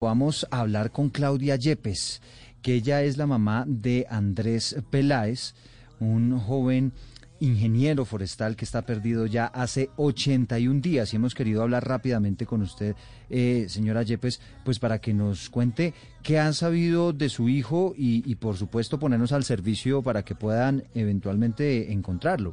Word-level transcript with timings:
Vamos 0.00 0.46
a 0.52 0.60
hablar 0.60 0.92
con 0.92 1.08
Claudia 1.08 1.56
Yepes, 1.56 2.22
que 2.62 2.74
ella 2.74 3.02
es 3.02 3.16
la 3.16 3.26
mamá 3.26 3.64
de 3.66 4.06
Andrés 4.08 4.80
Peláez, 4.92 5.56
un 5.98 6.38
joven 6.38 6.92
ingeniero 7.40 8.04
forestal 8.04 8.54
que 8.54 8.64
está 8.64 8.82
perdido 8.82 9.26
ya 9.26 9.46
hace 9.46 9.90
81 9.96 10.80
días 10.80 11.12
y 11.12 11.16
hemos 11.16 11.34
querido 11.34 11.64
hablar 11.64 11.88
rápidamente 11.88 12.46
con 12.46 12.62
usted, 12.62 12.94
eh, 13.28 13.64
señora 13.66 14.04
Yepes, 14.04 14.40
pues 14.64 14.78
para 14.78 15.00
que 15.00 15.12
nos 15.12 15.50
cuente 15.50 15.94
qué 16.22 16.38
han 16.38 16.54
sabido 16.54 17.12
de 17.12 17.28
su 17.28 17.48
hijo 17.48 17.92
y, 17.96 18.32
por 18.36 18.54
supuesto 18.54 19.00
ponernos 19.00 19.32
al 19.32 19.42
servicio 19.42 20.00
para 20.00 20.24
que 20.24 20.36
puedan 20.36 20.84
eventualmente 20.94 21.92
encontrarlo. 21.92 22.52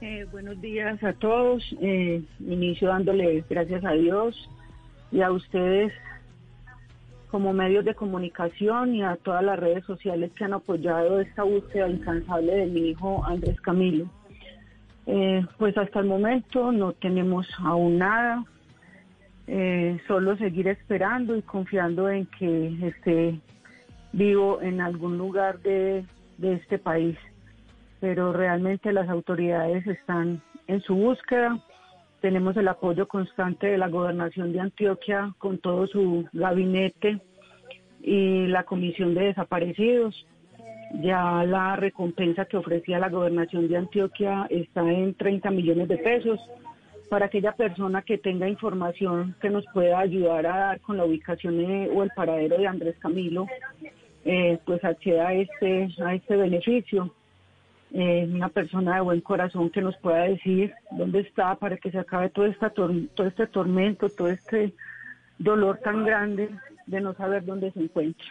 Eh, 0.00 0.26
buenos 0.32 0.58
días 0.62 1.02
a 1.04 1.12
todos. 1.12 1.62
Eh, 1.82 2.22
inicio 2.40 2.88
dándole 2.88 3.44
gracias 3.50 3.84
a 3.84 3.92
Dios 3.92 4.48
y 5.10 5.20
a 5.22 5.30
ustedes 5.30 5.92
como 7.34 7.52
medios 7.52 7.84
de 7.84 7.96
comunicación 7.96 8.94
y 8.94 9.02
a 9.02 9.16
todas 9.16 9.42
las 9.42 9.58
redes 9.58 9.84
sociales 9.86 10.30
que 10.36 10.44
han 10.44 10.52
apoyado 10.52 11.18
esta 11.18 11.42
búsqueda 11.42 11.88
incansable 11.88 12.54
de 12.54 12.66
mi 12.66 12.90
hijo 12.90 13.24
Andrés 13.26 13.60
Camilo. 13.60 14.08
Eh, 15.06 15.44
pues 15.58 15.76
hasta 15.76 15.98
el 15.98 16.06
momento 16.06 16.70
no 16.70 16.92
tenemos 16.92 17.48
aún 17.58 17.98
nada, 17.98 18.44
eh, 19.48 19.98
solo 20.06 20.36
seguir 20.36 20.68
esperando 20.68 21.36
y 21.36 21.42
confiando 21.42 22.08
en 22.08 22.26
que 22.26 22.86
esté 22.86 23.40
vivo 24.12 24.62
en 24.62 24.80
algún 24.80 25.18
lugar 25.18 25.58
de, 25.58 26.04
de 26.38 26.52
este 26.54 26.78
país. 26.78 27.18
Pero 27.98 28.32
realmente 28.32 28.92
las 28.92 29.08
autoridades 29.08 29.84
están 29.88 30.40
en 30.68 30.80
su 30.82 30.94
búsqueda 30.94 31.60
tenemos 32.24 32.56
el 32.56 32.68
apoyo 32.68 33.06
constante 33.06 33.66
de 33.66 33.76
la 33.76 33.88
gobernación 33.88 34.50
de 34.54 34.58
Antioquia 34.58 35.34
con 35.36 35.58
todo 35.58 35.86
su 35.86 36.26
gabinete 36.32 37.20
y 38.00 38.46
la 38.46 38.62
comisión 38.62 39.12
de 39.12 39.24
desaparecidos. 39.24 40.26
Ya 41.02 41.44
la 41.44 41.76
recompensa 41.76 42.46
que 42.46 42.56
ofrecía 42.56 42.98
la 42.98 43.10
gobernación 43.10 43.68
de 43.68 43.76
Antioquia 43.76 44.46
está 44.48 44.90
en 44.90 45.12
30 45.12 45.50
millones 45.50 45.86
de 45.86 45.98
pesos 45.98 46.40
para 47.10 47.26
aquella 47.26 47.52
persona 47.52 48.00
que 48.00 48.16
tenga 48.16 48.48
información 48.48 49.36
que 49.42 49.50
nos 49.50 49.66
pueda 49.74 49.98
ayudar 49.98 50.46
a 50.46 50.56
dar 50.56 50.80
con 50.80 50.96
la 50.96 51.04
ubicación 51.04 51.60
o 51.94 52.02
el 52.04 52.10
paradero 52.16 52.56
de 52.56 52.66
Andrés 52.66 52.96
Camilo, 53.00 53.46
eh, 54.24 54.58
pues 54.64 54.82
acceda 54.82 55.28
a 55.28 55.34
este, 55.34 55.90
a 56.02 56.14
este 56.14 56.36
beneficio. 56.36 57.12
Eh, 57.92 58.28
una 58.28 58.48
persona 58.48 58.96
de 58.96 59.00
buen 59.02 59.20
corazón 59.20 59.70
que 59.70 59.80
nos 59.80 59.96
pueda 59.98 60.22
decir 60.22 60.72
dónde 60.90 61.20
está 61.20 61.54
para 61.54 61.76
que 61.76 61.90
se 61.90 61.98
acabe 61.98 62.28
todo, 62.30 62.46
esta 62.46 62.70
todo 62.70 62.90
este 63.26 63.46
tormento, 63.46 64.08
todo 64.08 64.28
este 64.28 64.74
dolor 65.38 65.78
tan 65.78 66.04
grande 66.04 66.50
de 66.86 67.00
no 67.00 67.14
saber 67.14 67.44
dónde 67.44 67.70
se 67.72 67.80
encuentra. 67.80 68.26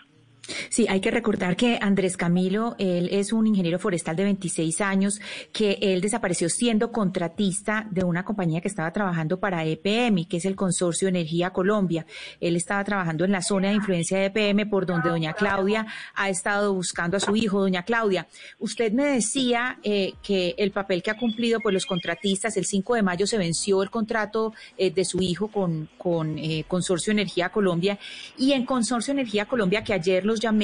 Sí, 0.74 0.88
hay 0.90 1.02
que 1.02 1.12
recordar 1.12 1.56
que 1.56 1.78
Andrés 1.80 2.18
Camilo, 2.18 2.76
él 2.80 3.08
es 3.12 3.32
un 3.32 3.46
ingeniero 3.46 3.78
forestal 3.78 4.16
de 4.16 4.24
26 4.24 4.82
años, 4.82 5.22
que 5.52 5.78
él 5.80 6.02
desapareció 6.02 6.50
siendo 6.50 6.92
contratista 6.92 7.86
de 7.92 8.04
una 8.04 8.26
compañía 8.26 8.60
que 8.60 8.70
estaba 8.70 8.92
trabajando 8.92 9.40
para 9.40 9.64
EPM, 9.64 10.26
que 10.28 10.38
es 10.38 10.46
el 10.46 10.56
Consorcio 10.56 11.08
Energía 11.08 11.52
Colombia. 11.52 12.08
Él 12.40 12.56
estaba 12.56 12.84
trabajando 12.84 13.24
en 13.24 13.32
la 13.32 13.44
zona 13.44 13.68
de 13.68 13.76
influencia 13.76 14.18
de 14.18 14.26
EPM 14.26 14.68
por 14.68 14.88
donde 14.88 15.10
doña 15.10 15.34
Claudia 15.34 15.86
ha 16.16 16.30
estado 16.30 16.74
buscando 16.74 17.18
a 17.18 17.20
su 17.20 17.36
hijo. 17.36 17.62
Doña 17.62 17.84
Claudia, 17.84 18.28
usted 18.58 18.92
me 18.94 19.06
decía 19.06 19.78
eh, 19.84 20.14
que 20.24 20.56
el 20.58 20.72
papel 20.72 21.04
que 21.04 21.12
ha 21.12 21.18
cumplido 21.20 21.60
por 21.60 21.72
los 21.72 21.86
contratistas, 21.86 22.58
el 22.58 22.66
5 22.66 22.96
de 22.96 23.04
mayo 23.04 23.28
se 23.28 23.38
venció 23.38 23.84
el 23.84 23.92
contrato 23.92 24.56
eh, 24.76 24.90
de 24.90 25.06
su 25.06 25.22
hijo 25.22 25.50
con, 25.50 25.88
con 26.00 26.40
eh, 26.40 26.66
Consorcio 26.68 27.12
Energía 27.12 27.50
Colombia 27.50 28.00
y 28.40 28.54
en 28.54 28.66
Consorcio 28.66 29.12
Energía 29.12 29.46
Colombia 29.46 29.84
que 29.84 29.94
ayer 29.94 30.26
lo 30.26 30.34
llamé, 30.34 30.63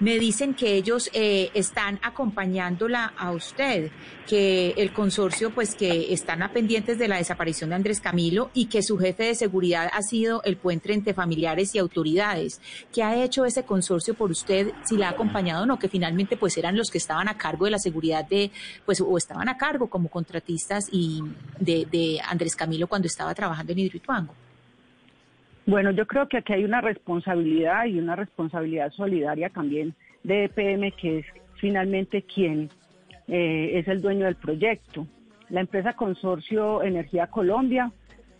me 0.00 0.18
dicen 0.18 0.54
que 0.54 0.74
ellos 0.74 1.10
eh, 1.12 1.50
están 1.54 1.98
acompañándola 2.02 3.12
a 3.16 3.32
usted, 3.32 3.90
que 4.26 4.74
el 4.76 4.92
consorcio, 4.92 5.50
pues 5.50 5.74
que 5.74 6.12
están 6.12 6.42
a 6.42 6.52
pendientes 6.52 6.98
de 6.98 7.08
la 7.08 7.16
desaparición 7.16 7.70
de 7.70 7.76
Andrés 7.76 8.00
Camilo 8.00 8.50
y 8.54 8.66
que 8.66 8.82
su 8.82 8.98
jefe 8.98 9.24
de 9.24 9.34
seguridad 9.34 9.90
ha 9.92 10.02
sido 10.02 10.42
el 10.44 10.56
puente 10.56 10.92
entre 10.92 11.14
familiares 11.14 11.74
y 11.74 11.78
autoridades. 11.78 12.60
¿Qué 12.92 13.02
ha 13.02 13.22
hecho 13.22 13.44
ese 13.44 13.64
consorcio 13.64 14.14
por 14.14 14.30
usted, 14.30 14.72
si 14.84 14.96
la 14.96 15.08
ha 15.08 15.10
acompañado 15.10 15.64
o 15.64 15.66
no? 15.66 15.78
Que 15.78 15.88
finalmente 15.88 16.36
pues 16.36 16.56
eran 16.56 16.76
los 16.76 16.90
que 16.90 16.98
estaban 16.98 17.28
a 17.28 17.36
cargo 17.36 17.66
de 17.66 17.72
la 17.72 17.78
seguridad 17.78 18.24
de, 18.24 18.50
pues 18.86 19.00
o 19.00 19.16
estaban 19.18 19.48
a 19.48 19.56
cargo 19.56 19.88
como 19.88 20.08
contratistas 20.08 20.88
y 20.90 21.22
de, 21.58 21.86
de 21.90 22.20
Andrés 22.26 22.56
Camilo 22.56 22.86
cuando 22.86 23.06
estaba 23.06 23.34
trabajando 23.34 23.72
en 23.72 23.80
Hidroituango. 23.80 24.34
Bueno, 25.66 25.92
yo 25.92 26.06
creo 26.06 26.28
que 26.28 26.38
aquí 26.38 26.52
hay 26.52 26.64
una 26.64 26.80
responsabilidad 26.80 27.86
y 27.86 27.98
una 27.98 28.16
responsabilidad 28.16 28.92
solidaria 28.92 29.48
también 29.48 29.94
de 30.22 30.44
EPM, 30.44 30.92
que 30.92 31.18
es 31.18 31.26
finalmente 31.58 32.22
quien 32.22 32.68
eh, 33.28 33.70
es 33.74 33.88
el 33.88 34.02
dueño 34.02 34.26
del 34.26 34.36
proyecto. 34.36 35.06
La 35.48 35.60
empresa 35.60 35.94
Consorcio 35.94 36.82
Energía 36.82 37.28
Colombia 37.28 37.90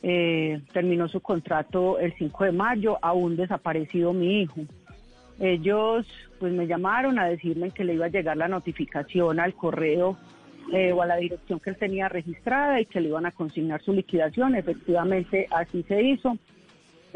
eh, 0.02 0.60
terminó 0.74 1.08
su 1.08 1.20
contrato 1.20 1.98
el 1.98 2.12
5 2.18 2.44
de 2.44 2.52
mayo, 2.52 2.98
aún 3.00 3.36
desaparecido 3.36 4.12
mi 4.12 4.42
hijo. 4.42 4.60
Ellos 5.40 6.06
pues 6.38 6.52
me 6.52 6.66
llamaron 6.66 7.18
a 7.18 7.26
decirme 7.26 7.70
que 7.70 7.84
le 7.84 7.94
iba 7.94 8.06
a 8.06 8.10
llegar 8.10 8.36
la 8.36 8.48
notificación 8.48 9.40
al 9.40 9.54
correo 9.54 10.18
eh, 10.72 10.92
o 10.92 11.00
a 11.00 11.06
la 11.06 11.16
dirección 11.16 11.58
que 11.58 11.70
él 11.70 11.76
tenía 11.76 12.08
registrada 12.08 12.80
y 12.80 12.86
que 12.86 13.00
le 13.00 13.08
iban 13.08 13.24
a 13.24 13.32
consignar 13.32 13.82
su 13.82 13.94
liquidación. 13.94 14.54
Efectivamente, 14.54 15.46
así 15.50 15.82
se 15.84 16.02
hizo. 16.02 16.36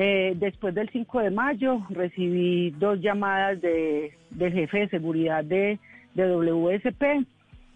Eh, 0.01 0.35
después 0.37 0.77
del 0.77 0.89
5 0.91 1.21
de 1.23 1.31
mayo 1.31 1.85
recibí 1.91 2.71
dos 2.71 3.01
llamadas 3.01 3.61
de, 3.61 4.13
del 4.31 4.53
jefe 4.53 4.79
de 4.79 4.89
seguridad 4.91 5.45
de, 5.45 5.81
de 6.15 6.37
WSP 6.37 7.27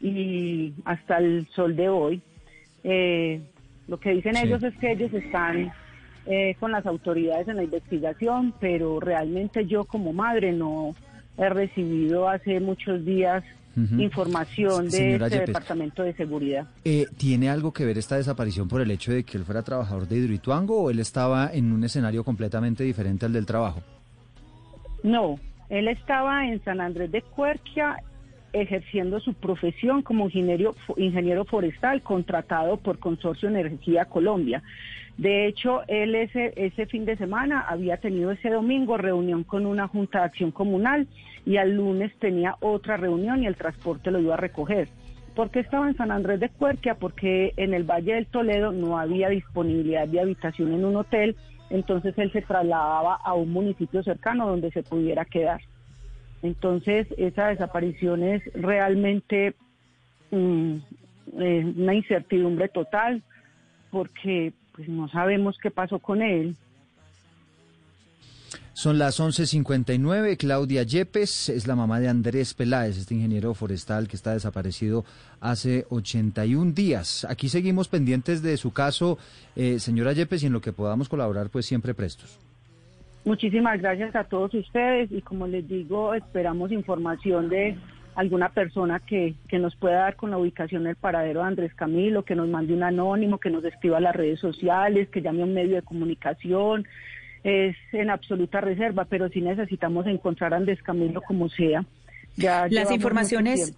y 0.00 0.72
hasta 0.84 1.18
el 1.18 1.48
sol 1.48 1.74
de 1.74 1.88
hoy. 1.88 2.22
Eh, 2.84 3.40
lo 3.88 3.98
que 3.98 4.10
dicen 4.10 4.36
ellos 4.36 4.62
es 4.62 4.72
que 4.76 4.92
ellos 4.92 5.12
están 5.12 5.72
eh, 6.26 6.54
con 6.60 6.70
las 6.70 6.86
autoridades 6.86 7.48
en 7.48 7.56
la 7.56 7.64
investigación, 7.64 8.54
pero 8.60 9.00
realmente 9.00 9.66
yo 9.66 9.84
como 9.84 10.12
madre 10.12 10.52
no 10.52 10.94
he 11.36 11.48
recibido 11.48 12.28
hace 12.28 12.60
muchos 12.60 13.04
días 13.04 13.42
información 13.76 14.88
de 14.88 15.14
este 15.14 15.40
Departamento 15.40 16.02
de 16.02 16.14
Seguridad. 16.14 16.66
Eh, 16.84 17.06
¿Tiene 17.16 17.48
algo 17.48 17.72
que 17.72 17.84
ver 17.84 17.98
esta 17.98 18.16
desaparición 18.16 18.68
por 18.68 18.80
el 18.80 18.90
hecho 18.90 19.12
de 19.12 19.24
que 19.24 19.38
él 19.38 19.44
fuera 19.44 19.62
trabajador 19.62 20.06
de 20.06 20.16
Hidroituango 20.16 20.82
o 20.82 20.90
él 20.90 20.98
estaba 20.98 21.50
en 21.52 21.72
un 21.72 21.84
escenario 21.84 22.24
completamente 22.24 22.84
diferente 22.84 23.26
al 23.26 23.32
del 23.32 23.46
trabajo? 23.46 23.82
No, 25.02 25.38
él 25.68 25.88
estaba 25.88 26.46
en 26.46 26.62
San 26.64 26.80
Andrés 26.80 27.10
de 27.10 27.22
Cuerquia 27.22 27.96
ejerciendo 28.52 29.20
su 29.20 29.34
profesión 29.34 30.02
como 30.02 30.28
ingeniero, 30.28 31.44
forestal 31.44 32.02
contratado 32.02 32.76
por 32.76 32.98
Consorcio 32.98 33.48
Energía 33.48 34.06
Colombia. 34.06 34.62
De 35.18 35.46
hecho, 35.46 35.82
él 35.88 36.14
ese, 36.14 36.52
ese 36.56 36.86
fin 36.86 37.04
de 37.04 37.16
semana 37.16 37.60
había 37.60 37.98
tenido 37.98 38.30
ese 38.30 38.50
domingo 38.50 38.96
reunión 38.96 39.44
con 39.44 39.66
una 39.66 39.86
junta 39.88 40.20
de 40.20 40.24
acción 40.24 40.50
comunal 40.50 41.06
y 41.44 41.58
al 41.58 41.76
lunes 41.76 42.12
tenía 42.18 42.56
otra 42.60 42.96
reunión 42.96 43.42
y 43.42 43.46
el 43.46 43.56
transporte 43.56 44.10
lo 44.10 44.20
iba 44.20 44.34
a 44.34 44.38
recoger. 44.38 44.88
¿Por 45.34 45.50
qué 45.50 45.60
estaba 45.60 45.88
en 45.88 45.96
San 45.96 46.10
Andrés 46.10 46.40
de 46.40 46.50
Cuerquia? 46.50 46.94
Porque 46.94 47.54
en 47.56 47.72
el 47.72 47.84
Valle 47.84 48.14
del 48.14 48.26
Toledo 48.26 48.72
no 48.72 48.98
había 48.98 49.30
disponibilidad 49.30 50.06
de 50.06 50.20
habitación 50.20 50.72
en 50.74 50.84
un 50.84 50.96
hotel, 50.96 51.36
entonces 51.70 52.16
él 52.18 52.30
se 52.32 52.42
trasladaba 52.42 53.14
a 53.14 53.32
un 53.32 53.50
municipio 53.50 54.02
cercano 54.02 54.46
donde 54.46 54.70
se 54.72 54.82
pudiera 54.82 55.24
quedar. 55.24 55.60
Entonces, 56.42 57.06
esa 57.16 57.48
desaparición 57.48 58.22
es 58.22 58.42
realmente 58.54 59.54
mm, 60.30 60.76
una 61.32 61.94
incertidumbre 61.94 62.68
total 62.68 63.22
porque 63.90 64.52
pues 64.74 64.88
no 64.88 65.08
sabemos 65.08 65.56
qué 65.62 65.70
pasó 65.70 65.98
con 65.98 66.22
él. 66.22 66.56
Son 68.74 68.98
las 68.98 69.20
11.59. 69.20 70.38
Claudia 70.38 70.82
Yepes 70.82 71.50
es 71.50 71.66
la 71.66 71.76
mamá 71.76 72.00
de 72.00 72.08
Andrés 72.08 72.54
Peláez, 72.54 72.96
este 72.96 73.14
ingeniero 73.14 73.52
forestal 73.52 74.08
que 74.08 74.16
está 74.16 74.32
desaparecido 74.32 75.04
hace 75.40 75.86
81 75.90 76.72
días. 76.72 77.26
Aquí 77.28 77.50
seguimos 77.50 77.88
pendientes 77.88 78.40
de 78.42 78.56
su 78.56 78.72
caso, 78.72 79.18
eh, 79.56 79.78
señora 79.78 80.14
Yepes, 80.14 80.42
y 80.42 80.46
en 80.46 80.54
lo 80.54 80.62
que 80.62 80.72
podamos 80.72 81.10
colaborar, 81.10 81.50
pues 81.50 81.66
siempre 81.66 81.92
prestos. 81.92 82.38
Muchísimas 83.24 83.80
gracias 83.80 84.16
a 84.16 84.24
todos 84.24 84.52
ustedes 84.54 85.10
y 85.12 85.22
como 85.22 85.46
les 85.46 85.68
digo, 85.68 86.14
esperamos 86.14 86.72
información 86.72 87.48
de 87.48 87.76
alguna 88.14 88.50
persona 88.50 89.00
que, 89.00 89.34
que 89.48 89.58
nos 89.58 89.76
pueda 89.76 90.00
dar 90.00 90.16
con 90.16 90.30
la 90.30 90.38
ubicación 90.38 90.84
del 90.84 90.96
paradero 90.96 91.40
de 91.40 91.46
Andrés 91.46 91.74
Camilo, 91.74 92.24
que 92.24 92.34
nos 92.34 92.48
mande 92.48 92.74
un 92.74 92.82
anónimo, 92.82 93.38
que 93.38 93.50
nos 93.50 93.64
escriba 93.64 93.98
a 93.98 94.00
las 94.00 94.14
redes 94.14 94.40
sociales, 94.40 95.08
que 95.08 95.22
llame 95.22 95.42
a 95.42 95.44
un 95.44 95.54
medio 95.54 95.76
de 95.76 95.82
comunicación. 95.82 96.86
Es 97.44 97.76
en 97.92 98.10
absoluta 98.10 98.60
reserva, 98.60 99.04
pero 99.04 99.28
sí 99.28 99.40
necesitamos 99.40 100.06
encontrar 100.06 100.52
a 100.52 100.56
Andrés 100.56 100.82
Camilo 100.82 101.22
como 101.22 101.48
sea. 101.48 101.84
Ya 102.36 102.66
las 102.70 102.90
informaciones 102.90 103.76